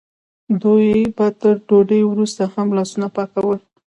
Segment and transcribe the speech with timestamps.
[0.61, 3.59] دوی به تر ډوډۍ وروسته هم لاسونه پاکول.